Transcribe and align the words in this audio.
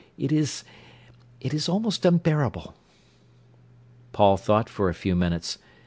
It 0.17 0.31
is—it 0.31 1.53
is 1.53 1.69
almost 1.69 2.03
unbearable." 2.05 2.73
Paul 4.13 4.35
thought 4.35 4.67
for 4.67 4.89
a 4.89 4.95
few 4.95 5.15
minutes. 5.15 5.59